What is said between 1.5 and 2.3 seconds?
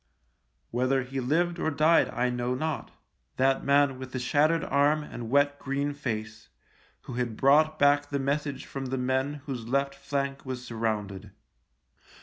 or died